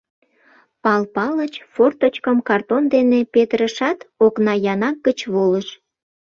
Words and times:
—Пал 0.83 1.03
Палыч 1.15 1.53
форточкым 1.73 2.37
картон 2.47 2.83
дене 2.93 3.19
петырышат, 3.33 3.99
окна 4.25 4.53
янак 4.73 4.97
гыч 5.07 5.19
волыш. 5.33 5.67